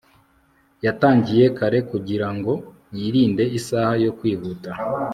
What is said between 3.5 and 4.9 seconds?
isaha yo kwihuta